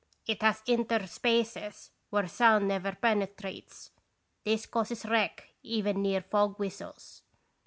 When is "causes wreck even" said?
4.65-6.01